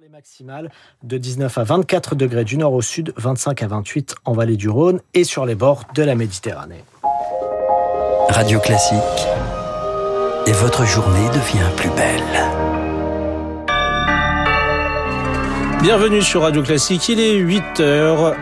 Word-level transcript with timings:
Les 0.00 0.08
maximales 0.08 0.70
de 1.02 1.18
19 1.18 1.58
à 1.58 1.64
24 1.64 2.14
degrés 2.14 2.44
du 2.44 2.56
nord 2.56 2.72
au 2.72 2.82
sud, 2.82 3.12
25 3.16 3.62
à 3.64 3.66
28 3.66 4.14
en 4.24 4.32
vallée 4.32 4.56
du 4.56 4.68
Rhône 4.68 5.00
et 5.12 5.24
sur 5.24 5.44
les 5.44 5.56
bords 5.56 5.86
de 5.94 6.04
la 6.04 6.14
Méditerranée. 6.14 6.84
Radio 8.28 8.60
Classique. 8.60 8.98
Et 10.46 10.52
votre 10.52 10.84
journée 10.84 11.26
devient 11.30 11.70
plus 11.76 11.90
belle. 11.90 12.22
Bienvenue 15.82 16.22
sur 16.22 16.42
Radio 16.42 16.62
Classique, 16.62 17.08
il 17.08 17.18
est 17.18 17.34
8 17.34 17.80
heures. 17.80 18.36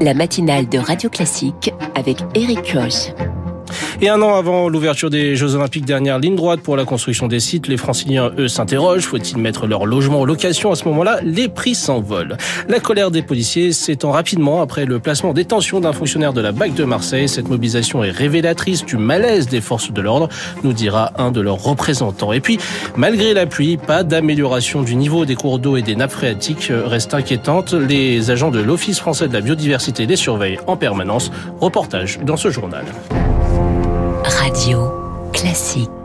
La 0.00 0.14
matinale 0.14 0.68
de 0.68 0.78
Radio 0.78 1.10
Classique 1.10 1.72
avec 1.94 2.18
Eric 2.34 2.72
Koch. 2.72 3.27
Et 4.00 4.08
un 4.08 4.22
an 4.22 4.36
avant 4.36 4.68
l'ouverture 4.68 5.10
des 5.10 5.34
Jeux 5.34 5.56
Olympiques, 5.56 5.84
dernière 5.84 6.20
ligne 6.20 6.36
droite 6.36 6.60
pour 6.60 6.76
la 6.76 6.84
construction 6.84 7.26
des 7.26 7.40
sites, 7.40 7.66
les 7.66 7.76
franciliens, 7.76 8.30
eux, 8.38 8.46
s'interrogent. 8.46 9.02
Faut-il 9.06 9.38
mettre 9.38 9.66
leur 9.66 9.86
logement 9.86 10.20
en 10.20 10.24
location 10.24 10.70
À 10.70 10.76
ce 10.76 10.84
moment-là, 10.84 11.18
les 11.24 11.48
prix 11.48 11.74
s'envolent. 11.74 12.36
La 12.68 12.78
colère 12.78 13.10
des 13.10 13.22
policiers 13.22 13.72
s'étend 13.72 14.12
rapidement 14.12 14.62
après 14.62 14.84
le 14.84 15.00
placement 15.00 15.32
des 15.32 15.44
tensions 15.44 15.80
d'un 15.80 15.92
fonctionnaire 15.92 16.32
de 16.32 16.40
la 16.40 16.52
BAC 16.52 16.74
de 16.74 16.84
Marseille. 16.84 17.28
Cette 17.28 17.48
mobilisation 17.48 18.04
est 18.04 18.12
révélatrice 18.12 18.84
du 18.84 18.98
malaise 18.98 19.48
des 19.48 19.60
forces 19.60 19.90
de 19.90 20.00
l'ordre, 20.00 20.28
nous 20.62 20.72
dira 20.72 21.10
un 21.16 21.32
de 21.32 21.40
leurs 21.40 21.60
représentants. 21.60 22.32
Et 22.32 22.40
puis, 22.40 22.60
malgré 22.96 23.34
la 23.34 23.46
pluie, 23.46 23.78
pas 23.78 24.04
d'amélioration 24.04 24.82
du 24.82 24.94
niveau 24.94 25.24
des 25.24 25.34
cours 25.34 25.58
d'eau 25.58 25.76
et 25.76 25.82
des 25.82 25.96
nappes 25.96 26.12
phréatiques 26.12 26.70
reste 26.70 27.14
inquiétante. 27.14 27.72
Les 27.72 28.30
agents 28.30 28.52
de 28.52 28.60
l'Office 28.60 29.00
français 29.00 29.26
de 29.26 29.32
la 29.32 29.40
biodiversité 29.40 30.06
les 30.06 30.14
surveillent 30.14 30.60
en 30.68 30.76
permanence. 30.76 31.32
Reportage 31.60 32.20
dans 32.22 32.36
ce 32.36 32.50
journal. 32.50 32.84
Radio 34.48 34.90
Classique. 35.30 35.97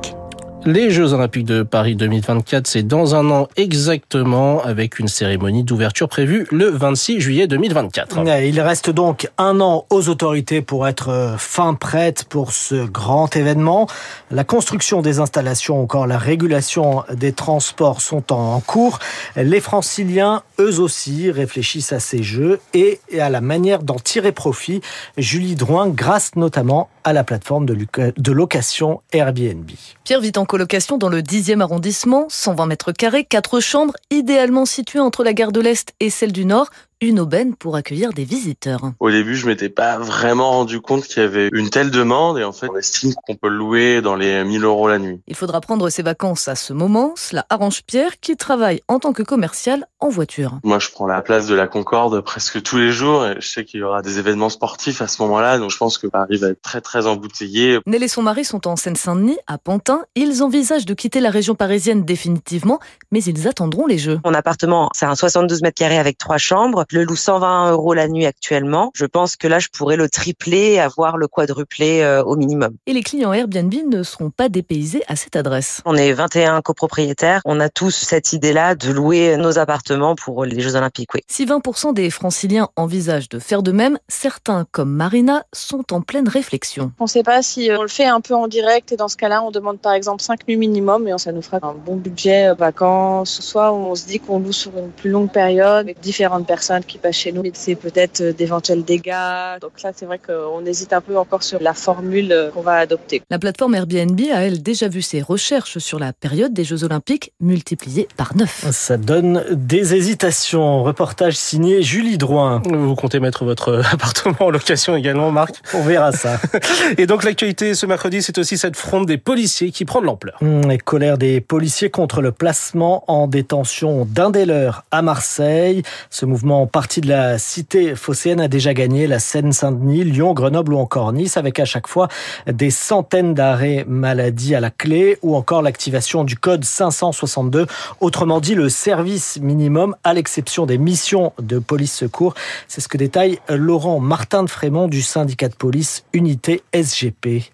Les 0.65 0.91
Jeux 0.91 1.11
Olympiques 1.11 1.43
de 1.43 1.61
Paris 1.61 1.97
2024, 1.97 2.67
c'est 2.67 2.83
dans 2.83 3.15
un 3.15 3.29
an 3.31 3.49
exactement, 3.57 4.63
avec 4.63 4.97
une 4.97 5.09
cérémonie 5.09 5.65
d'ouverture 5.65 6.07
prévue 6.07 6.47
le 6.51 6.69
26 6.69 7.19
juillet 7.19 7.47
2024. 7.47 8.19
Il 8.45 8.61
reste 8.61 8.89
donc 8.89 9.29
un 9.37 9.59
an 9.59 9.85
aux 9.89 10.07
autorités 10.07 10.61
pour 10.61 10.87
être 10.87 11.09
euh, 11.09 11.37
fin 11.37 11.73
prête 11.73 12.23
pour 12.23 12.53
ce 12.53 12.85
grand 12.85 13.35
événement. 13.35 13.87
La 14.31 14.45
construction 14.45 15.01
des 15.01 15.19
installations, 15.19 15.81
encore 15.81 16.07
la 16.07 16.17
régulation 16.17 17.03
des 17.13 17.33
transports 17.33 17.99
sont 17.99 18.31
en 18.31 18.61
cours. 18.61 18.99
Les 19.35 19.59
franciliens, 19.59 20.43
eux 20.59 20.79
aussi, 20.79 21.29
réfléchissent 21.29 21.91
à 21.91 21.99
ces 21.99 22.23
Jeux 22.23 22.61
et 22.73 23.01
à 23.19 23.29
la 23.29 23.41
manière 23.41 23.83
d'en 23.83 23.99
tirer 23.99 24.31
profit. 24.31 24.79
Julie 25.17 25.55
Drouin, 25.55 25.89
grâce 25.89 26.37
notamment 26.37 26.89
à 27.03 27.11
la 27.11 27.25
plateforme 27.25 27.65
de 27.65 28.31
location 28.31 29.01
Airbnb. 29.11 29.69
Pierre 30.05 30.21
colocation 30.53 30.99
dans 30.99 31.09
le 31.09 31.23
10e 31.23 31.61
arrondissement, 31.61 32.27
120 32.29 32.67
mètres 32.67 32.91
carrés, 32.91 33.25
4 33.25 33.59
chambres, 33.59 33.95
idéalement 34.11 34.67
situées 34.67 34.99
entre 34.99 35.23
la 35.23 35.33
gare 35.33 35.51
de 35.51 35.59
l'Est 35.59 35.95
et 35.99 36.11
celle 36.11 36.31
du 36.31 36.45
Nord 36.45 36.69
une 37.07 37.19
aubaine 37.19 37.55
pour 37.55 37.75
accueillir 37.75 38.13
des 38.13 38.23
visiteurs. 38.23 38.91
Au 38.99 39.11
début, 39.11 39.35
je 39.35 39.47
m'étais 39.47 39.69
pas 39.69 39.97
vraiment 39.97 40.51
rendu 40.51 40.81
compte 40.81 41.03
qu'il 41.03 41.21
y 41.21 41.25
avait 41.25 41.49
une 41.51 41.69
telle 41.69 41.91
demande 41.91 42.37
et 42.37 42.43
en 42.43 42.51
fait, 42.51 42.67
on 42.69 42.77
estime 42.77 43.13
qu'on 43.13 43.35
peut 43.35 43.49
le 43.49 43.57
louer 43.57 44.01
dans 44.01 44.15
les 44.15 44.43
1000 44.43 44.63
euros 44.63 44.87
la 44.87 44.99
nuit. 44.99 45.21
Il 45.27 45.35
faudra 45.35 45.61
prendre 45.61 45.89
ses 45.89 46.03
vacances 46.03 46.47
à 46.47 46.55
ce 46.55 46.73
moment. 46.73 47.13
Cela 47.15 47.45
arrange 47.49 47.83
Pierre 47.83 48.19
qui 48.19 48.35
travaille 48.35 48.81
en 48.87 48.99
tant 48.99 49.13
que 49.13 49.23
commercial 49.23 49.85
en 49.99 50.09
voiture. 50.09 50.59
Moi, 50.63 50.79
je 50.79 50.89
prends 50.89 51.07
la 51.07 51.21
place 51.21 51.47
de 51.47 51.55
la 51.55 51.67
Concorde 51.67 52.21
presque 52.21 52.61
tous 52.61 52.77
les 52.77 52.91
jours 52.91 53.25
et 53.25 53.35
je 53.39 53.47
sais 53.47 53.65
qu'il 53.65 53.79
y 53.79 53.83
aura 53.83 54.01
des 54.01 54.19
événements 54.19 54.49
sportifs 54.49 55.01
à 55.01 55.07
ce 55.07 55.21
moment-là, 55.23 55.57
donc 55.57 55.71
je 55.71 55.77
pense 55.77 55.97
que 55.97 56.07
Paris 56.07 56.37
va 56.37 56.49
être 56.49 56.61
très 56.61 56.81
très 56.81 57.07
embouteillé. 57.07 57.79
Nel 57.85 58.03
et 58.03 58.07
son 58.07 58.21
mari 58.21 58.43
sont 58.43 58.67
en 58.67 58.75
Seine-Saint-Denis, 58.75 59.37
à 59.47 59.57
Pantin. 59.57 60.03
Ils 60.15 60.43
envisagent 60.43 60.85
de 60.85 60.93
quitter 60.93 61.19
la 61.19 61.29
région 61.29 61.55
parisienne 61.55 62.03
définitivement, 62.03 62.79
mais 63.11 63.23
ils 63.23 63.47
attendront 63.47 63.87
les 63.87 63.97
Jeux. 63.97 64.19
Mon 64.25 64.33
appartement, 64.33 64.89
c'est 64.93 65.05
un 65.05 65.15
72 65.15 65.61
mètres 65.61 65.77
carrés 65.77 65.97
avec 65.97 66.17
trois 66.17 66.37
chambres 66.37 66.85
le 66.93 67.03
loue 67.03 67.15
120 67.15 67.71
euros 67.71 67.93
la 67.93 68.07
nuit 68.07 68.25
actuellement. 68.25 68.91
Je 68.95 69.05
pense 69.05 69.35
que 69.35 69.47
là, 69.47 69.59
je 69.59 69.67
pourrais 69.69 69.97
le 69.97 70.09
tripler, 70.09 70.79
avoir 70.79 71.17
le 71.17 71.27
quadruplé 71.27 72.01
euh, 72.01 72.23
au 72.23 72.35
minimum. 72.35 72.75
Et 72.85 72.93
les 72.93 73.03
clients 73.03 73.33
Airbnb 73.33 73.73
ne 73.89 74.03
seront 74.03 74.29
pas 74.29 74.49
dépaysés 74.49 75.03
à 75.07 75.15
cette 75.15 75.35
adresse. 75.35 75.81
On 75.85 75.95
est 75.95 76.13
21 76.13 76.61
copropriétaires. 76.61 77.41
On 77.45 77.59
a 77.59 77.69
tous 77.69 77.91
cette 77.91 78.33
idée-là 78.33 78.75
de 78.75 78.91
louer 78.91 79.37
nos 79.37 79.59
appartements 79.59 80.15
pour 80.15 80.45
les 80.45 80.59
Jeux 80.59 80.75
Olympiques. 80.75 81.13
Oui. 81.13 81.21
Si 81.27 81.45
20% 81.45 81.93
des 81.93 82.09
franciliens 82.09 82.69
envisagent 82.75 83.29
de 83.29 83.39
faire 83.39 83.63
de 83.63 83.71
même, 83.71 83.97
certains, 84.07 84.65
comme 84.71 84.91
Marina, 84.91 85.43
sont 85.53 85.93
en 85.93 86.01
pleine 86.01 86.27
réflexion. 86.27 86.91
On 86.99 87.05
ne 87.05 87.09
sait 87.09 87.23
pas 87.23 87.41
si 87.41 87.69
on 87.77 87.81
le 87.81 87.87
fait 87.87 88.05
un 88.05 88.21
peu 88.21 88.35
en 88.35 88.47
direct 88.47 88.91
et 88.91 88.97
dans 88.97 89.07
ce 89.07 89.17
cas-là, 89.17 89.43
on 89.43 89.51
demande 89.51 89.79
par 89.79 89.93
exemple 89.93 90.21
5 90.21 90.47
nuits 90.47 90.57
minimum 90.57 91.07
et 91.07 91.17
ça 91.17 91.31
nous 91.31 91.41
fera 91.41 91.59
un 91.63 91.73
bon 91.73 91.95
budget 91.95 92.49
euh, 92.49 92.53
vacances. 92.53 93.41
Soit 93.41 93.73
on 93.73 93.95
se 93.95 94.05
dit 94.05 94.19
qu'on 94.19 94.39
loue 94.39 94.51
sur 94.51 94.77
une 94.77 94.89
plus 94.89 95.09
longue 95.09 95.31
période 95.31 95.85
avec 95.85 95.99
différentes 95.99 96.47
personnes 96.47 96.72
qui 96.81 96.97
passent 96.97 97.15
chez 97.15 97.31
nous, 97.31 97.43
mais 97.43 97.51
c'est 97.53 97.75
peut-être 97.75 98.21
euh, 98.21 98.33
d'éventuels 98.33 98.83
dégâts. 98.83 99.59
Donc 99.61 99.81
là, 99.83 99.91
c'est 99.95 100.05
vrai 100.05 100.19
qu'on 100.19 100.65
hésite 100.65 100.93
un 100.93 101.01
peu 101.01 101.17
encore 101.17 101.43
sur 101.43 101.61
la 101.61 101.73
formule 101.73 102.31
euh, 102.31 102.51
qu'on 102.51 102.61
va 102.61 102.75
adopter. 102.75 103.21
La 103.29 103.39
plateforme 103.39 103.75
Airbnb 103.75 104.19
a, 104.33 104.41
elle, 104.43 104.61
déjà 104.61 104.87
vu 104.87 105.01
ses 105.01 105.21
recherches 105.21 105.77
sur 105.77 105.99
la 105.99 106.13
période 106.13 106.53
des 106.53 106.63
Jeux 106.63 106.83
Olympiques 106.83 107.33
multipliées 107.39 108.07
par 108.17 108.35
9. 108.35 108.67
Ça 108.71 108.97
donne 108.97 109.43
des 109.51 109.95
hésitations. 109.95 110.83
Reportage 110.83 111.35
signé 111.35 111.81
Julie 111.81 112.17
Drouin. 112.17 112.61
Vous 112.65 112.95
comptez 112.95 113.19
mettre 113.19 113.45
votre 113.45 113.81
appartement 113.91 114.47
en 114.47 114.49
location 114.49 114.95
également, 114.95 115.31
Marc? 115.31 115.55
On 115.73 115.81
verra 115.81 116.11
ça. 116.11 116.39
Et 116.97 117.07
donc 117.07 117.23
l'actualité 117.23 117.73
ce 117.75 117.85
mercredi, 117.85 118.21
c'est 118.21 118.37
aussi 118.37 118.57
cette 118.57 118.75
fronde 118.75 119.05
des 119.07 119.17
policiers 119.17 119.71
qui 119.71 119.85
prend 119.85 120.01
de 120.01 120.05
l'ampleur. 120.05 120.37
Mmh, 120.41 120.71
et 120.71 120.77
colère 120.77 121.17
des 121.17 121.41
policiers 121.41 121.89
contre 121.89 122.21
le 122.21 122.31
placement 122.31 123.03
en 123.07 123.27
détention 123.27 124.05
d'un 124.05 124.29
des 124.29 124.45
leurs 124.45 124.85
à 124.91 125.01
Marseille. 125.01 125.83
Ce 126.09 126.25
mouvement 126.25 126.62
parti 126.67 127.01
de 127.01 127.07
la 127.07 127.37
cité 127.37 127.95
phocéenne 127.95 128.39
a 128.39 128.47
déjà 128.47 128.73
gagné 128.73 129.07
la 129.07 129.19
Seine-Saint-Denis, 129.19 130.03
Lyon, 130.03 130.33
Grenoble 130.33 130.73
ou 130.73 130.77
encore 130.77 131.13
Nice, 131.13 131.37
avec 131.37 131.59
à 131.59 131.65
chaque 131.65 131.87
fois 131.87 132.07
des 132.47 132.69
centaines 132.69 133.33
d'arrêts 133.33 133.85
maladie 133.87 134.55
à 134.55 134.59
la 134.59 134.69
clé 134.69 135.17
ou 135.21 135.35
encore 135.35 135.61
l'activation 135.61 136.23
du 136.23 136.35
code 136.35 136.63
562, 136.63 137.67
autrement 137.99 138.39
dit 138.39 138.55
le 138.55 138.69
service 138.69 139.39
minimum 139.41 139.95
à 140.03 140.13
l'exception 140.13 140.65
des 140.65 140.77
missions 140.77 141.33
de 141.39 141.59
police 141.59 141.93
secours. 141.93 142.33
C'est 142.67 142.81
ce 142.81 142.87
que 142.87 142.97
détaille 142.97 143.39
Laurent 143.49 143.99
Martin 143.99 144.43
de 144.43 144.49
Frémont 144.49 144.87
du 144.87 145.01
syndicat 145.01 145.49
de 145.49 145.55
police 145.55 146.03
Unité 146.13 146.63
SGP 146.73 147.51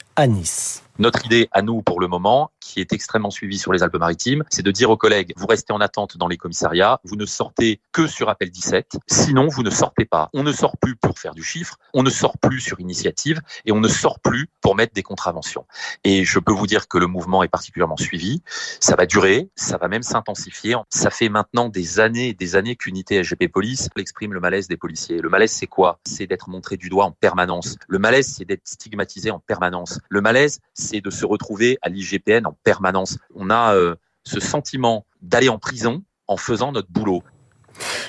Notre 0.99 1.25
idée 1.25 1.47
à 1.53 1.61
nous 1.61 1.81
pour 1.81 2.01
le 2.01 2.07
moment, 2.07 2.51
qui 2.59 2.81
est 2.81 2.91
extrêmement 2.91 3.31
suivie 3.31 3.57
sur 3.57 3.71
les 3.71 3.83
Alpes-Maritimes, 3.83 4.43
c'est 4.49 4.63
de 4.63 4.71
dire 4.71 4.89
aux 4.89 4.97
collègues, 4.97 5.31
vous 5.37 5.47
restez 5.47 5.71
en 5.71 5.79
attente 5.79 6.17
dans 6.17 6.27
les 6.27 6.35
commissariats, 6.35 6.99
vous 7.05 7.15
ne 7.15 7.25
sortez 7.25 7.79
que 7.93 8.05
sur 8.05 8.27
appel 8.27 8.51
17, 8.51 8.97
sinon 9.07 9.47
vous 9.47 9.63
ne 9.63 9.69
sortez 9.69 10.03
pas. 10.03 10.29
On 10.33 10.43
ne 10.43 10.51
sort 10.51 10.75
plus 10.77 10.97
pour 10.97 11.17
faire 11.17 11.33
du 11.33 11.41
chiffre, 11.41 11.77
on 11.93 12.03
ne 12.03 12.09
sort 12.09 12.37
plus 12.37 12.59
sur 12.59 12.81
initiative 12.81 13.39
et 13.65 13.71
on 13.71 13.79
ne 13.79 13.87
sort 13.87 14.19
plus 14.19 14.49
pour 14.59 14.75
mettre 14.75 14.93
des 14.93 15.01
contraventions. 15.01 15.65
Et 16.03 16.25
je 16.25 16.37
peux 16.37 16.51
vous 16.51 16.67
dire 16.67 16.89
que 16.89 16.97
le 16.97 17.07
mouvement 17.07 17.43
est 17.43 17.47
particulièrement 17.47 17.95
suivi, 17.95 18.43
ça 18.81 18.97
va 18.97 19.05
durer, 19.05 19.49
ça 19.55 19.77
va 19.77 19.87
même 19.87 20.03
s'intensifier. 20.03 20.75
Ça 20.89 21.11
fait 21.11 21.29
maintenant 21.29 21.69
des 21.69 22.01
années 22.01 22.29
et 22.29 22.33
des 22.33 22.57
années 22.57 22.75
qu'Unité 22.75 23.23
SGP 23.23 23.47
Police 23.47 23.89
exprime 23.95 24.33
le 24.33 24.41
malaise 24.41 24.67
des 24.67 24.77
policiers. 24.77 25.21
Le 25.21 25.29
malaise 25.29 25.51
c'est 25.51 25.67
quoi? 25.67 25.99
C'est 26.03 26.27
d'être 26.27 26.49
montré 26.49 26.75
du 26.75 26.89
doigt 26.89 27.05
en 27.05 27.11
permanence. 27.11 27.77
Le 27.87 27.99
malaise 27.99 28.35
c'est 28.37 28.45
d'être 28.45 28.67
stigmatisé 28.67 29.31
en 29.31 29.39
permanence. 29.39 29.99
Le 30.09 30.21
malaise 30.21 30.59
c'est 30.73 31.01
de 31.01 31.09
se 31.09 31.25
retrouver 31.25 31.77
à 31.81 31.89
l'IGPN 31.89 32.45
en 32.45 32.57
permanence. 32.63 33.17
On 33.35 33.49
a 33.49 33.75
euh, 33.75 33.95
ce 34.23 34.39
sentiment 34.39 35.05
d'aller 35.21 35.49
en 35.49 35.59
prison 35.59 36.03
en 36.27 36.37
faisant 36.37 36.71
notre 36.71 36.91
boulot. 36.91 37.23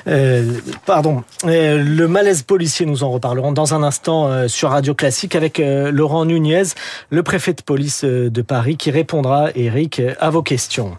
Euh, 0.07 0.53
pardon, 0.87 1.23
euh, 1.45 1.83
le 1.83 2.09
malaise 2.09 2.43
policier, 2.43 2.87
nous 2.87 3.05
en 3.05 3.11
reparlerons 3.11 3.53
dans 3.53 3.75
un 3.75 3.83
instant 3.83 4.29
euh, 4.29 4.49
sur 4.49 4.71
Radio 4.71 4.95
Classique 4.95 5.35
avec 5.35 5.61
Laurent 5.61 6.25
Nunez, 6.25 6.63
le 7.11 7.23
préfet 7.23 7.53
de 7.53 7.63
police 7.63 8.05
de 8.05 8.43
Paris, 8.43 8.77
qui 8.77 8.91
répondra, 8.91 9.51
Eric, 9.55 10.01
à 10.21 10.31
vos 10.31 10.43
questions. 10.43 10.97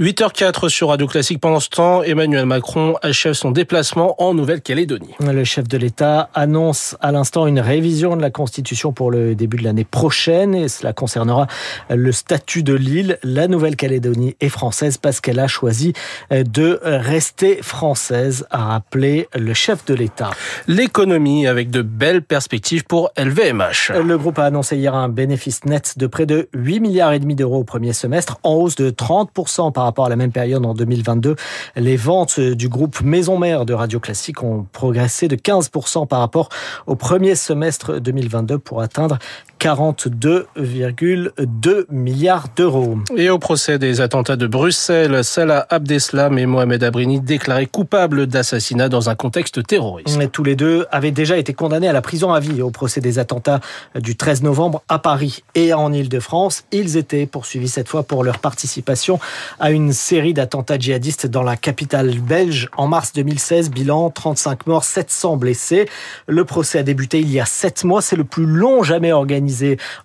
8h04 0.00 0.68
sur 0.68 0.88
Radio 0.88 1.06
Classique. 1.06 1.40
Pendant 1.40 1.60
ce 1.60 1.68
temps, 1.68 2.02
Emmanuel 2.02 2.46
Macron 2.46 2.96
achève 3.02 3.34
son 3.34 3.50
déplacement 3.50 4.20
en 4.22 4.34
Nouvelle-Calédonie. 4.34 5.14
Le 5.20 5.44
chef 5.44 5.68
de 5.68 5.76
l'État 5.76 6.30
annonce 6.34 6.96
à 7.00 7.12
l'instant 7.12 7.46
une 7.46 7.60
révision 7.60 8.16
de 8.16 8.22
la 8.22 8.30
Constitution 8.30 8.92
pour 8.92 9.10
le 9.10 9.34
début 9.34 9.58
de 9.58 9.64
l'année 9.64 9.84
prochaine 9.84 10.54
et 10.54 10.68
cela 10.68 10.92
concernera 10.92 11.46
le 11.90 12.12
statut 12.12 12.62
de 12.62 12.74
l'île. 12.74 13.18
La 13.22 13.48
Nouvelle-Calédonie 13.48 14.36
est 14.40 14.48
française 14.48 14.98
parce 14.98 15.20
qu'elle 15.20 15.38
a 15.38 15.46
choisi 15.48 15.92
de 16.30 16.80
rester 16.82 17.62
française, 17.62 18.41
a 18.50 18.64
rappelé 18.64 19.28
le 19.34 19.54
chef 19.54 19.84
de 19.84 19.94
l'État. 19.94 20.30
L'économie 20.66 21.46
avec 21.46 21.70
de 21.70 21.82
belles 21.82 22.22
perspectives 22.22 22.84
pour 22.84 23.10
LVMH. 23.16 23.92
Le 24.04 24.18
groupe 24.18 24.38
a 24.38 24.44
annoncé 24.44 24.76
hier 24.76 24.94
un 24.94 25.08
bénéfice 25.08 25.64
net 25.64 25.98
de 25.98 26.06
près 26.06 26.26
de 26.26 26.48
8 26.54 26.80
milliards 26.80 27.12
et 27.12 27.18
demi 27.18 27.34
d'euros 27.34 27.60
au 27.60 27.64
premier 27.64 27.92
semestre, 27.92 28.38
en 28.42 28.54
hausse 28.54 28.76
de 28.76 28.90
30% 28.90 29.72
par 29.72 29.84
rapport 29.84 30.06
à 30.06 30.08
la 30.08 30.16
même 30.16 30.32
période 30.32 30.64
en 30.64 30.74
2022. 30.74 31.36
Les 31.76 31.96
ventes 31.96 32.40
du 32.40 32.68
groupe 32.68 33.00
Maison 33.02 33.38
Mère 33.38 33.64
de 33.64 33.74
Radio 33.74 34.00
Classique 34.00 34.42
ont 34.42 34.66
progressé 34.72 35.28
de 35.28 35.36
15% 35.36 36.06
par 36.06 36.20
rapport 36.20 36.48
au 36.86 36.96
premier 36.96 37.34
semestre 37.34 37.98
2022 37.98 38.58
pour 38.58 38.80
atteindre 38.80 39.18
42,2 39.62 41.84
milliards 41.88 42.48
d'euros. 42.56 42.98
Et 43.16 43.30
au 43.30 43.38
procès 43.38 43.78
des 43.78 44.00
attentats 44.00 44.34
de 44.34 44.48
Bruxelles, 44.48 45.22
Salah 45.22 45.68
Abdeslam 45.70 46.36
et 46.36 46.46
Mohamed 46.46 46.82
Abrini 46.82 47.20
déclarés 47.20 47.66
coupables 47.66 48.26
d'assassinat 48.26 48.88
dans 48.88 49.08
un 49.08 49.14
contexte 49.14 49.64
terroriste. 49.64 50.18
Tous 50.32 50.42
les 50.42 50.56
deux 50.56 50.86
avaient 50.90 51.12
déjà 51.12 51.38
été 51.38 51.54
condamnés 51.54 51.86
à 51.86 51.92
la 51.92 52.02
prison 52.02 52.32
à 52.32 52.40
vie 52.40 52.60
au 52.60 52.70
procès 52.70 53.00
des 53.00 53.20
attentats 53.20 53.60
du 53.94 54.16
13 54.16 54.42
novembre 54.42 54.82
à 54.88 54.98
Paris 54.98 55.44
et 55.54 55.72
en 55.72 55.92
Ile-de-France. 55.92 56.64
Ils 56.72 56.96
étaient 56.96 57.26
poursuivis 57.26 57.68
cette 57.68 57.88
fois 57.88 58.02
pour 58.02 58.24
leur 58.24 58.40
participation 58.40 59.20
à 59.60 59.70
une 59.70 59.92
série 59.92 60.34
d'attentats 60.34 60.76
djihadistes 60.76 61.28
dans 61.28 61.44
la 61.44 61.54
capitale 61.54 62.18
belge 62.18 62.68
en 62.76 62.88
mars 62.88 63.12
2016. 63.12 63.70
Bilan 63.70 64.10
35 64.10 64.66
morts, 64.66 64.82
700 64.82 65.36
blessés. 65.36 65.88
Le 66.26 66.44
procès 66.44 66.80
a 66.80 66.82
débuté 66.82 67.20
il 67.20 67.30
y 67.30 67.38
a 67.38 67.46
sept 67.46 67.84
mois. 67.84 68.02
C'est 68.02 68.16
le 68.16 68.24
plus 68.24 68.46
long 68.46 68.82
jamais 68.82 69.12
organisé 69.12 69.51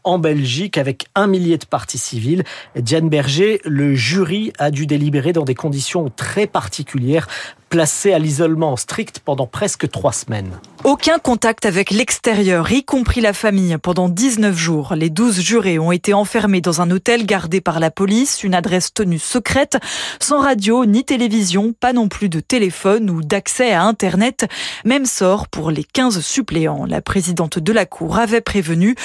en 0.04 0.20
Belgique 0.20 0.78
avec 0.78 1.08
un 1.16 1.28
millier 1.28 1.58
de 1.58 1.66
parties 1.66 1.98
civiles. 1.98 2.44
Diane 2.76 3.10
Berger, 3.10 3.62
le 3.66 3.96
jury 3.96 4.54
a 4.60 4.72
dû 4.72 4.86
délibérer 4.86 5.34
dans 5.34 5.46
des 5.46 5.56
conditions 5.56 6.12
très 6.16 6.48
particulières 6.48 7.28
placé 7.70 8.14
à 8.14 8.20
l'isolement 8.20 8.76
strict 8.78 9.20
pendant 9.20 9.48
presque 9.48 9.90
trois 9.90 10.14
semaines. 10.14 10.60
Aucun 10.84 11.20
contact 11.20 11.66
avec 11.66 11.92
l'extérieur, 11.92 12.72
y 12.72 12.84
compris 12.84 13.20
la 13.20 13.34
famille, 13.34 13.78
pendant 13.78 14.10
19 14.10 14.56
jours. 14.56 14.96
Les 14.96 15.10
12 15.10 15.42
jurés 15.42 15.80
ont 15.80 15.92
été 15.92 16.14
enfermés 16.14 16.62
dans 16.62 16.82
un 16.82 16.92
hôtel 16.92 17.26
gardé 17.26 17.62
par 17.62 17.80
la 17.80 17.92
police, 17.92 18.44
une 18.44 18.54
adresse 18.54 18.94
tenue 18.94 19.20
secrète, 19.20 19.78
sans 20.20 20.40
radio 20.40 20.86
ni 20.86 21.04
télévision, 21.04 21.74
pas 21.74 21.94
non 21.94 22.08
plus 22.08 22.30
de 22.30 22.40
téléphone 22.40 23.10
ou 23.10 23.22
d'accès 23.22 23.74
à 23.74 23.84
Internet. 23.84 24.48
Même 24.86 25.06
sort 25.06 25.48
pour 25.48 25.72
les 25.72 25.84
15 25.84 26.22
suppléants. 26.22 26.86
La 26.86 27.02
présidente 27.02 27.60
de 27.60 27.72
la 27.74 27.86
Cour 27.86 28.18
avait 28.18 28.42
prévenu 28.42 28.96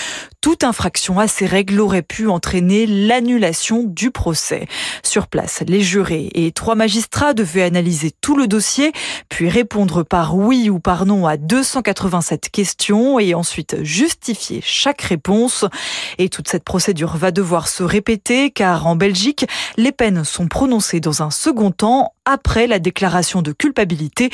toute 0.42 0.64
infraction 0.64 1.20
à 1.20 1.28
ces 1.28 1.46
règles 1.46 1.80
aurait 1.80 2.02
pu 2.02 2.28
entraîner 2.28 2.84
l'annulation 2.84 3.84
du 3.84 4.10
procès. 4.10 4.66
Sur 5.04 5.28
place, 5.28 5.62
les 5.66 5.80
jurés 5.80 6.30
et 6.34 6.50
trois 6.50 6.74
magistrats 6.74 7.32
devaient 7.32 7.62
analyser 7.62 8.10
tout 8.20 8.36
le 8.36 8.48
dossier, 8.48 8.92
puis 9.28 9.48
répondre 9.48 10.02
par 10.02 10.36
oui 10.36 10.68
ou 10.68 10.80
par 10.80 11.06
non 11.06 11.28
à 11.28 11.36
287 11.36 12.50
questions 12.50 13.20
et 13.20 13.34
ensuite 13.34 13.82
justifier 13.84 14.60
chaque 14.64 15.02
réponse. 15.02 15.64
Et 16.18 16.28
toute 16.28 16.48
cette 16.48 16.64
procédure 16.64 17.16
va 17.16 17.30
devoir 17.30 17.68
se 17.68 17.84
répéter 17.84 18.50
car 18.50 18.88
en 18.88 18.96
Belgique, 18.96 19.46
les 19.76 19.92
peines 19.92 20.24
sont 20.24 20.48
prononcées 20.48 20.98
dans 20.98 21.22
un 21.22 21.30
second 21.30 21.70
temps 21.70 22.14
après 22.24 22.66
la 22.66 22.78
déclaration 22.78 23.42
de 23.42 23.52
culpabilité. 23.52 24.30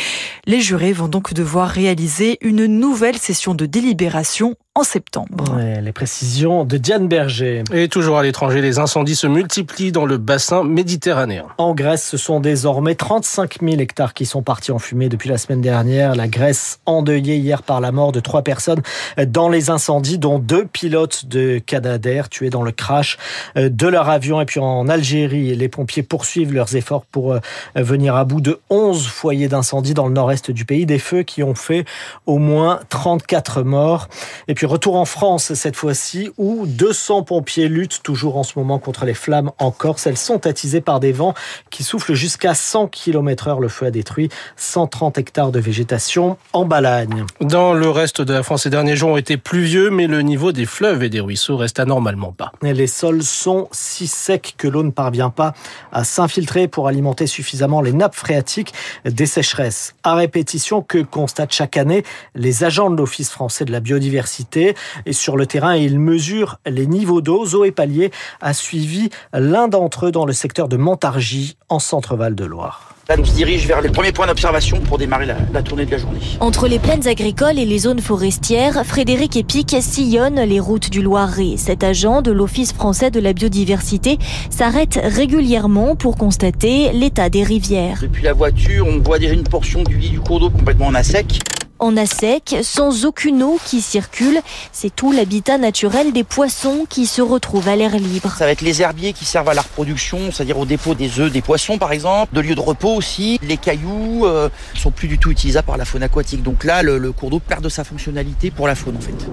Les 0.47 0.61
jurés 0.61 0.93
vont 0.93 1.09
donc 1.09 1.33
devoir 1.33 1.69
réaliser 1.69 2.39
une 2.41 2.67
nouvelle 2.67 3.17
session 3.17 3.55
de 3.55 3.67
délibération 3.67 4.57
en 4.79 4.85
septembre. 4.85 5.59
les 5.83 5.93
précisions 5.93 6.65
de 6.65 6.77
Diane 6.77 7.09
Berger. 7.09 7.65
Et 7.73 7.89
toujours 7.89 8.17
à 8.17 8.23
l'étranger, 8.23 8.61
les 8.61 8.79
incendies 8.79 9.17
se 9.17 9.27
multiplient 9.27 9.91
dans 9.91 10.07
le 10.07 10.19
bassin 10.19 10.63
méditerranéen. 10.63 11.47
En 11.59 11.75
Grèce, 11.75 12.09
ce 12.09 12.17
sont 12.17 12.39
désormais 12.39 12.95
35 12.95 13.59
000 13.61 13.81
hectares 13.81 14.15
qui 14.15 14.25
sont 14.25 14.43
partis 14.43 14.71
en 14.71 14.79
fumée 14.79 15.09
depuis 15.09 15.29
la 15.29 15.37
semaine 15.37 15.61
dernière. 15.63 16.15
La 16.15 16.29
Grèce 16.29 16.79
endeuillée 16.87 17.39
hier 17.39 17.65
par 17.65 17.81
la 17.81 17.91
mort 17.91 18.13
de 18.13 18.21
trois 18.21 18.43
personnes 18.43 18.83
dans 19.27 19.49
les 19.49 19.69
incendies, 19.71 20.19
dont 20.19 20.39
deux 20.39 20.65
pilotes 20.65 21.27
de 21.27 21.59
Canadair 21.59 22.29
tués 22.29 22.51
dans 22.51 22.63
le 22.63 22.71
crash 22.71 23.19
de 23.57 23.87
leur 23.89 24.09
avion. 24.09 24.41
Et 24.41 24.45
puis 24.45 24.61
en 24.61 24.87
Algérie, 24.87 25.57
les 25.57 25.69
pompiers 25.69 26.05
poursuivent 26.05 26.55
leurs 26.55 26.77
efforts 26.77 27.05
pour 27.05 27.33
euh, 27.33 27.41
venir 27.83 28.17
à 28.17 28.25
bout 28.25 28.41
de 28.41 28.61
11 28.71 29.07
foyers 29.07 29.49
d'incendie 29.49 29.95
dans 29.95 30.07
le 30.07 30.13
nord-est 30.13 30.51
du 30.51 30.65
pays. 30.65 30.87
Des 30.87 30.99
feux 30.99 31.23
qui 31.23 31.43
ont 31.43 31.55
fait 31.55 31.85
au 32.27 32.39
moins 32.39 32.81
34 32.89 33.63
morts. 33.63 34.09
Et 34.49 34.55
puis 34.55 34.67
retour 34.67 34.97
en 34.97 35.05
France 35.05 35.55
cette 35.55 35.77
fois-ci 35.77 36.31
où 36.39 36.67
200 36.67 37.23
pompiers 37.23 37.69
luttent 37.69 38.03
toujours 38.03 38.37
en 38.37 38.43
ce 38.43 38.59
moment 38.59 38.79
contre 38.79 39.05
les 39.05 39.15
flammes 39.15 39.53
en 39.59 39.71
Corse. 39.71 40.07
Elles 40.07 40.17
sont 40.17 40.47
attisées 40.47 40.81
par 40.81 41.01
des 41.01 41.13
vents 41.13 41.35
qui 41.71 41.83
soufflent 41.83 42.15
jusqu'à 42.15 42.55
100 42.55 42.89
km 42.89 43.49
heure. 43.49 43.61
Le 43.61 43.69
feu 43.69 43.87
a 43.87 43.91
détruit 43.91 44.29
130 44.57 45.19
hectares 45.19 45.53
de 45.53 45.61
végétation 45.61 46.37
en 46.53 46.65
Balagne. 46.65 47.25
Dans 47.41 47.75
le 47.75 47.91
reste 47.91 48.21
de 48.23 48.33
la 48.33 48.43
France, 48.43 48.63
ces 48.63 48.71
derniers 48.71 48.97
jours 48.97 49.11
ont 49.11 49.17
été 49.17 49.37
pluvieux, 49.37 49.91
mais 49.91 50.07
le 50.07 50.23
niveau 50.23 50.53
des 50.53 50.67
fleuves 50.67 51.03
et 51.03 51.09
des 51.09 51.21
ruisseaux 51.21 51.57
reste 51.57 51.81
anormalement 51.81 52.35
bas. 52.37 52.53
Les 52.63 52.87
sols 52.87 53.23
sont 53.23 53.69
si 53.73 54.07
secs 54.07 54.55
que 54.57 54.69
l'eau 54.69 54.83
ne 54.83 54.91
parvient 54.91 55.31
pas 55.31 55.55
à 55.93 56.05
s'infiltrer 56.05 56.69
pour 56.69 56.89
alimenter 56.89 57.27
suffisamment 57.27 57.68
les 57.83 57.93
nappes 57.93 58.15
phréatiques 58.15 58.73
des 59.05 59.27
sécheresses. 59.27 59.95
À 60.03 60.15
répétition 60.15 60.83
que 60.83 60.99
constatent 60.99 61.53
chaque 61.53 61.77
année 61.77 62.03
les 62.35 62.65
agents 62.65 62.91
de 62.91 62.97
l'Office 62.97 63.31
français 63.31 63.65
de 63.65 63.73
la 63.73 63.81
biodiversité. 63.81 64.75
Et 65.07 65.13
sur 65.13 65.37
le 65.37 65.47
terrain, 65.47 65.77
ils 65.77 65.99
mesurent 65.99 66.59
les 66.67 66.87
niveaux 66.87 67.21
d'eau. 67.21 67.47
Zoé 67.47 67.71
Pallier 67.71 68.11
a 68.41 68.53
suivi 68.55 69.11
l'un 69.33 69.69
d'entre 69.69 70.07
eux 70.07 70.13
dans 70.13 70.27
le 70.27 70.33
secteur 70.33 70.69
de 70.69 70.77
Montargis, 70.77 71.57
en 71.69 71.79
centre-val 71.79 72.35
de 72.35 72.45
Loire. 72.45 72.98
Là, 73.11 73.17
on 73.19 73.25
se 73.25 73.33
dirige 73.33 73.67
vers 73.67 73.81
les 73.81 73.89
premiers 73.89 74.13
points 74.13 74.27
d'observation 74.27 74.81
pour 74.81 74.99
démarrer 74.99 75.25
la, 75.25 75.37
la, 75.55 75.63
tournée 75.63 75.87
de 75.87 75.91
la 75.91 75.97
journée. 75.97 76.19
Entre 76.41 76.69
les 76.69 76.79
plaines 76.79 77.09
agricoles 77.09 77.59
et 77.59 77.65
les 77.65 77.79
zones 77.79 78.01
forestières, 78.01 78.85
Frédéric 78.85 79.35
Epic 79.35 79.75
sillonne 79.81 80.39
les 80.43 80.61
routes 80.61 80.91
du 80.91 81.01
Loiret. 81.01 81.55
Cet 81.57 81.85
agent 81.85 82.21
de 82.21 82.33
l'Office 82.33 82.75
français 82.75 83.11
de 83.11 83.19
la 83.19 83.33
biodiversité 83.33 84.19
s'arrête 84.51 85.01
régulièrement 85.03 85.97
pour 85.97 86.19
constater 86.19 86.93
l'état 86.93 87.31
des 87.31 87.45
rivières. 87.45 88.01
Depuis 88.03 88.25
la 88.25 88.35
voiture, 88.35 88.87
on 88.87 88.99
voit 88.99 89.19
déjà 89.19 89.33
une 89.33 89.45
portion 89.45 89.85
du 89.85 89.97
lit 89.97 90.11
du 90.11 90.21
cours 90.21 90.41
d'eau 90.41 90.51
complètement 90.51 90.89
en 90.89 90.95
à 90.95 91.03
sec 91.03 91.41
en 91.79 91.97
a 91.97 92.07
sec, 92.07 92.57
sans 92.63 93.05
aucune 93.05 93.43
eau 93.43 93.59
qui 93.65 93.81
circule. 93.81 94.41
C'est 94.73 94.95
tout 94.95 95.13
l'habitat 95.13 95.59
naturel 95.59 96.13
des 96.13 96.25
poissons 96.25 96.87
qui 96.89 97.07
se 97.07 97.23
retrouvent 97.23 97.69
à 97.69 97.77
l'air 97.77 97.97
libre. 97.97 98.33
Ça 98.37 98.47
va 98.47 98.53
être 98.53 98.63
les 98.63 98.83
herbiers 98.83 99.13
qui 99.13 99.25
servent 99.25 99.49
à 99.49 99.55
la 99.55 99.63
reproduction, 99.63 100.31
c'est-à-dire 100.33 100.59
au 100.59 100.67
dépôt 100.67 100.95
des 100.95 101.21
œufs 101.21 101.31
des 101.31 101.43
poissons 101.43 101.79
par 101.79 101.93
exemple, 101.93 102.35
de 102.35 102.41
lieux 102.41 102.55
de 102.55 102.61
repos 102.61 102.95
aussi. 102.95 103.39
Les 103.43 103.57
cailloux 103.57 104.27
euh, 104.27 104.49
sont 104.75 104.91
plus 104.91 105.09
du 105.09 105.19
tout 105.19 105.31
utilisables 105.31 105.67
par 105.67 105.77
la 105.77 105.85
faune 105.85 106.03
aquatique. 106.03 106.43
Donc 106.43 106.65
là, 106.65 106.83
le 106.83 107.13
cours 107.13 107.31
d'eau 107.31 107.41
perd 107.41 107.63
de 107.63 107.69
sa 107.69 107.85
fonctionnalité 107.85 108.51
pour 108.51 108.67
la 108.67 108.75
faune 108.75 108.97
en 108.97 109.01
fait. 109.01 109.27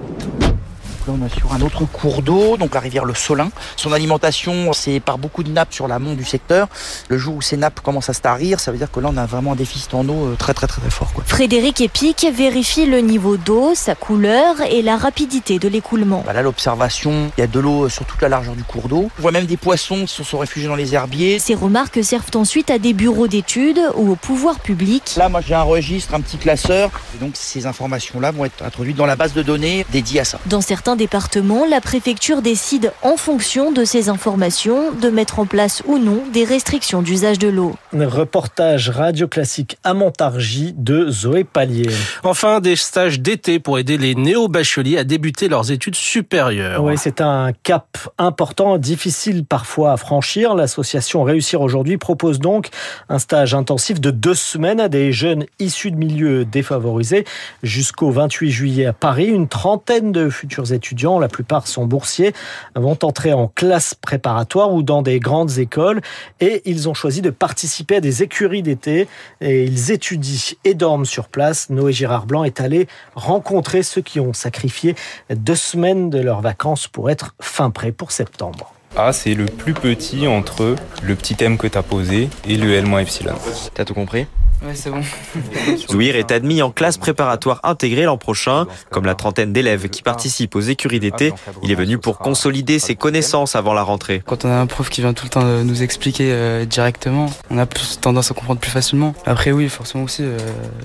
Là, 1.08 1.14
on 1.22 1.26
est 1.26 1.40
sur 1.40 1.54
un 1.54 1.62
autre 1.62 1.86
cours 1.86 2.24
d'eau, 2.24 2.58
donc 2.58 2.74
la 2.74 2.80
rivière 2.80 3.06
Le 3.06 3.14
Solin. 3.14 3.50
Son 3.76 3.94
alimentation, 3.94 4.74
c'est 4.74 5.00
par 5.00 5.20
beaucoup 5.20 5.44
de 5.44 5.52
nappes 5.52 5.74
sur 5.74 5.88
l'amont 5.88 6.16
du 6.16 6.26
secteur. 6.26 6.68
Le 7.10 7.18
jour 7.20 7.36
où 7.36 7.42
ces 7.42 7.58
nappes 7.58 7.80
commencent 7.82 8.10
à 8.10 8.14
se 8.14 8.22
tarir, 8.22 8.60
ça 8.60 8.72
veut 8.72 8.78
dire 8.80 8.90
que 8.90 9.00
là, 9.00 9.10
on 9.14 9.18
a 9.18 9.26
vraiment 9.28 9.52
un 9.52 9.56
déficit 9.56 9.94
en 9.94 10.08
eau 10.10 10.34
très 10.40 10.56
très 10.56 10.66
très 10.66 10.82
très 10.82 10.90
fort. 10.90 11.14
Quoi. 11.14 11.24
Frédéric 11.28 11.82
Epic 11.82 12.26
vérifie 12.34 12.88
le 12.88 13.02
niveau 13.02 13.38
d'eau, 13.38 13.74
sa 13.76 13.94
couleur 13.94 14.56
et 14.68 14.82
la 14.82 14.98
rapidité 14.98 15.60
de 15.60 15.68
l'écoulement. 15.68 16.24
Bah 16.26 16.34
là, 16.34 16.42
l'observation, 16.42 17.32
il 17.38 17.42
y 17.42 17.44
a 17.44 17.48
de 17.48 17.60
l'eau 17.60 17.88
sur 17.88 18.06
toute 18.06 18.22
la 18.22 18.30
largeur 18.30 18.56
du 18.56 18.64
cours 18.64 18.88
d'eau. 18.88 19.10
On 19.20 19.22
voit 19.22 19.32
même 19.32 19.46
des 19.46 19.58
poissons 19.58 20.06
qui 20.06 20.14
sont, 20.14 20.24
sont 20.24 20.40
réfugiés 20.40 20.68
dans 20.68 20.76
les 20.76 20.96
herbiers. 20.96 21.38
Ces 21.38 21.54
remarques 21.54 22.04
servent 22.04 22.36
ensuite 22.36 22.72
à 22.72 22.80
des 22.80 22.94
bureaux 22.94 23.28
d'études 23.28 23.82
ou 23.96 24.12
au 24.12 24.16
pouvoir 24.16 24.60
public. 24.60 25.14
Là, 25.18 25.30
moi, 25.30 25.42
j'ai 25.42 25.54
un 25.54 25.62
registre, 25.62 26.16
un 26.16 26.22
petit 26.22 26.38
classeur. 26.38 26.90
Et 27.16 27.20
donc, 27.20 27.34
ces 27.36 27.68
informations-là 27.68 28.32
vont 28.32 28.46
être 28.46 28.64
introduites 28.64 28.98
dans 28.98 29.06
la 29.06 29.16
base 29.16 29.34
de 29.34 29.44
données 29.44 29.86
dédiée 29.92 30.22
à 30.22 30.26
ça. 30.26 30.40
Dans 30.48 30.62
certains 30.62 30.95
départements, 30.96 31.66
la 31.66 31.82
préfecture 31.82 32.42
décide, 32.42 32.92
en 33.02 33.18
fonction 33.18 33.72
de 33.72 33.84
ces 33.84 34.10
informations, 34.10 34.92
de 34.92 35.10
mettre 35.10 35.40
en 35.40 35.46
place 35.46 35.84
ou 35.86 35.98
non 35.98 36.24
des 36.34 36.44
restrictions 36.44 37.02
d'usage 37.02 37.40
de 37.40 37.48
l'eau. 37.48 37.76
Reportage 37.94 38.90
radio 38.90 39.28
classique 39.28 39.78
à 39.84 39.94
Montargis 39.94 40.74
de 40.78 41.10
Zoé 41.10 41.44
Pallier. 41.44 41.90
Enfin, 42.24 42.60
des 42.60 42.76
stages 42.76 43.20
d'été 43.20 43.60
pour 43.60 43.80
aider 43.80 43.98
les 43.98 44.16
néo-bacheliers 44.16 44.98
à 44.98 45.04
débuter 45.04 45.48
leurs 45.48 45.72
études 45.72 45.96
supérieures. 45.96 46.84
Oui, 46.84 46.98
c'est 46.98 47.22
un 47.22 47.52
cap 47.64 47.98
important, 48.18 48.78
difficile 48.78 49.46
parfois 49.46 49.94
à 49.94 49.98
franchir. 49.98 50.56
L'association 50.56 51.24
Réussir 51.24 51.62
aujourd'hui 51.62 51.98
propose 51.98 52.40
donc 52.40 52.70
un 53.10 53.20
stage 53.20 53.54
intensif 53.54 54.00
de 54.00 54.12
deux 54.12 54.36
semaines 54.36 54.80
à 54.80 54.90
des 54.90 55.12
jeunes 55.12 55.46
issus 55.60 55.92
de 55.92 55.98
milieux 55.98 56.46
défavorisés 56.46 57.26
jusqu'au 57.64 58.12
28 58.12 58.52
juillet 58.52 58.86
à 58.86 58.94
Paris. 58.94 59.28
Une 59.28 59.48
trentaine 59.48 60.12
de 60.12 60.30
futurs 60.30 60.72
étudiants, 60.72 60.85
la 61.20 61.28
plupart 61.28 61.68
sont 61.68 61.86
boursiers, 61.86 62.34
vont 62.76 62.98
entrer 63.04 63.34
en 63.34 63.48
classe 63.48 63.94
préparatoire 63.94 64.74
ou 64.74 64.84
dans 64.84 65.02
des 65.02 65.20
grandes 65.20 65.58
écoles 65.58 66.02
et 66.40 66.62
ils 66.66 66.90
ont 66.90 66.94
choisi 66.94 67.22
de 67.22 67.30
participer 67.30 67.98
à 67.98 68.02
des 68.02 68.24
écuries 68.24 68.64
d'été 68.64 69.08
et 69.42 69.64
ils 69.64 69.92
étudient 69.92 70.56
et 70.64 70.74
dorment 70.74 71.06
sur 71.06 71.28
place. 71.28 71.70
Noé 71.70 71.94
Girard 71.94 72.26
Blanc 72.26 72.44
est 72.44 72.62
allé 72.62 72.88
rencontrer 73.16 73.84
ceux 73.84 74.02
qui 74.02 74.20
ont 74.20 74.34
sacrifié 74.34 74.96
deux 75.30 75.56
semaines 75.56 76.10
de 76.10 76.20
leurs 76.20 76.42
vacances 76.42 76.88
pour 76.88 77.10
être 77.10 77.36
fin 77.40 77.70
prêts 77.70 77.92
pour 77.92 78.12
septembre. 78.12 78.74
A, 78.96 79.12
c'est 79.12 79.34
le 79.34 79.46
plus 79.46 79.74
petit 79.74 80.26
entre 80.28 80.76
le 81.04 81.16
petit 81.16 81.36
thème 81.36 81.58
que 81.58 81.68
tu 81.68 81.78
as 81.78 81.84
posé 81.84 82.30
et 82.48 82.56
le 82.56 82.74
L 82.74 82.86
epsilon. 83.00 83.36
T'as 83.74 83.84
tout 83.84 83.94
compris? 83.94 84.26
Ouais, 84.66 84.74
c'est 84.74 84.90
bon. 84.90 85.02
Zouir 85.92 86.16
est 86.16 86.32
admis 86.32 86.62
en 86.62 86.72
classe 86.72 86.98
préparatoire 86.98 87.60
intégrée 87.64 88.04
l'an 88.04 88.18
prochain. 88.18 88.66
Comme 88.90 89.06
la 89.06 89.14
trentaine 89.14 89.54
d'élèves 89.54 89.90
qui 89.90 90.02
participent 90.02 90.56
aux 90.56 90.62
écuries 90.62 91.00
d'été, 91.00 91.34
il 91.62 91.72
est 91.72 91.76
venu 91.76 91.98
pour 91.98 92.18
consolider 92.18 92.80
ses 92.80 92.96
connaissances 92.96 93.56
avant 93.56 93.74
la 93.74 93.84
rentrée. 93.84 94.24
Quand 94.26 94.46
on 94.46 94.50
a 94.50 94.56
un 94.56 94.66
prof 94.66 94.90
qui 94.90 95.02
vient 95.02 95.14
tout 95.14 95.26
le 95.26 95.30
temps 95.30 95.44
nous 95.44 95.84
expliquer 95.84 96.32
euh, 96.32 96.66
directement, 96.66 97.28
on 97.52 97.58
a 97.58 97.66
plus 97.66 98.00
tendance 98.00 98.32
à 98.32 98.34
comprendre 98.34 98.60
plus 98.60 98.72
facilement. 98.72 99.14
Après, 99.26 99.52
oui, 99.52 99.70
forcément 99.70 100.06
aussi, 100.06 100.24
euh, 100.24 100.38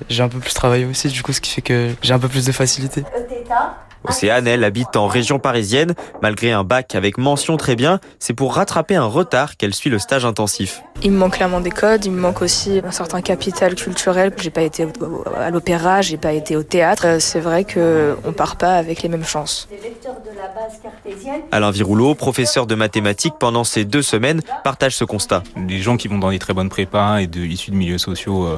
j'ai 0.09 0.21
un 0.21 0.29
peu 0.29 0.39
plus 0.39 0.53
travaillé 0.53 0.85
aussi, 0.85 1.07
du 1.07 1.23
coup, 1.23 1.33
ce 1.33 1.41
qui 1.41 1.51
fait 1.51 1.61
que 1.61 1.91
j'ai 2.01 2.13
un 2.13 2.19
peu 2.19 2.27
plus 2.27 2.45
de 2.45 2.51
facilité. 2.51 3.03
Océane, 4.03 4.47
elle, 4.47 4.63
habite 4.63 4.95
en 4.95 5.07
région 5.07 5.39
parisienne. 5.39 5.93
Malgré 6.21 6.51
un 6.51 6.63
bac 6.63 6.95
avec 6.95 7.17
mention 7.17 7.57
très 7.57 7.75
bien, 7.75 7.99
c'est 8.19 8.33
pour 8.33 8.55
rattraper 8.55 8.95
un 8.95 9.05
retard 9.05 9.57
qu'elle 9.57 9.73
suit 9.73 9.89
le 9.89 9.99
stage 9.99 10.25
intensif. 10.25 10.81
Il 11.03 11.11
me 11.11 11.17
manque 11.17 11.33
clairement 11.33 11.61
des 11.61 11.71
codes, 11.71 12.05
il 12.05 12.11
me 12.11 12.19
manque 12.19 12.41
aussi 12.41 12.81
un 12.83 12.91
certain 12.91 13.21
capital 13.21 13.75
culturel. 13.75 14.33
J'ai 14.37 14.49
pas 14.49 14.61
été 14.61 14.87
à 15.37 15.49
l'opéra, 15.49 16.01
j'ai 16.01 16.17
pas 16.17 16.33
été 16.33 16.55
au 16.55 16.63
théâtre. 16.63 17.05
Euh, 17.05 17.19
c'est 17.19 17.39
vrai 17.39 17.63
que 17.63 18.17
on 18.25 18.33
part 18.33 18.55
pas 18.55 18.75
avec 18.75 19.01
les 19.01 19.09
mêmes 19.09 19.25
chances. 19.25 19.67
Alain 21.51 21.71
Virouleau, 21.71 22.15
professeur 22.15 22.67
de 22.67 22.75
mathématiques 22.75 23.35
pendant 23.39 23.63
ces 23.63 23.85
deux 23.85 24.01
semaines, 24.01 24.41
partage 24.63 24.95
ce 24.95 25.03
constat. 25.03 25.43
Les 25.67 25.79
gens 25.79 25.97
qui 25.97 26.07
vont 26.07 26.17
dans 26.17 26.31
des 26.31 26.39
très 26.39 26.53
bonnes 26.53 26.69
prépas 26.69 27.19
et 27.19 27.27
de, 27.27 27.39
issus 27.39 27.71
de 27.71 27.75
milieux 27.75 27.97
sociaux 27.97 28.45
euh, 28.45 28.57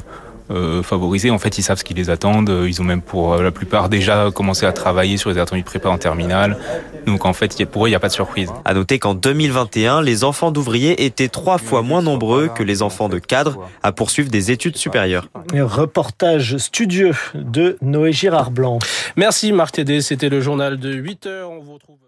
euh, 0.52 0.84
favorisés. 0.84 1.32
En 1.32 1.40
fait, 1.40 1.58
ils 1.58 1.64
savent 1.64 1.78
ce 1.78 1.84
qui 1.84 1.94
les 1.94 2.10
attendent. 2.10 2.52
Ils 2.66 2.82
ont 2.82 2.86
même 2.86 3.02
pour 3.02 3.38
la 3.38 3.52
plupart 3.52 3.90
déjà 3.90 4.30
commencé 4.32 4.66
à 4.66 4.72
travailler 4.72 5.18
sur 5.18 5.30
les 5.30 5.38
attendues 5.38 5.62
de 5.62 5.66
prépa 5.66 5.90
en 5.90 5.98
terminale. 5.98 6.58
Donc 7.06 7.26
en 7.26 7.34
fait, 7.34 7.66
pour 7.66 7.86
eux, 7.86 7.88
il 7.90 7.92
n'y 7.92 7.96
a 7.96 8.00
pas 8.00 8.08
de 8.08 8.14
surprise. 8.14 8.52
À 8.66 8.74
noter 8.74 9.00
qu'en 9.00 9.14
2021, 9.14 10.02
les 10.02 10.24
enfants 10.24 10.52
d'ouvriers 10.52 11.06
étaient 11.06 11.28
trois 11.28 11.58
fois 11.58 11.82
moins 11.82 12.02
nombreux 12.02 12.48
que 12.48 12.64
les 12.64 12.82
enfants 12.82 13.10
de 13.10 13.20
cadres 13.20 13.58
à 13.82 13.92
poursuivre 13.92 14.30
des 14.30 14.52
études 14.52 14.78
supérieures. 14.78 15.28
Reportage 15.54 16.58
studieux 16.58 17.14
de 17.36 17.78
Noé 17.82 18.12
Girard 18.12 18.52
Blanc. 18.52 18.80
Merci 19.16 19.52
Marc 19.52 19.76
Tédé, 19.76 20.02
c'était 20.02 20.30
le 20.30 20.42
journal 20.42 20.78
de 20.78 20.94
8 20.94 21.26
heures. 21.28 21.52
On 21.52 21.60
vous 21.60 21.74
retrouve... 21.74 22.03